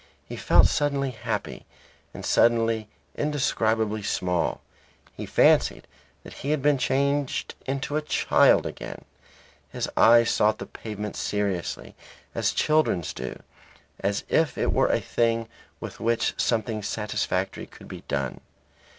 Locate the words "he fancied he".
5.15-6.49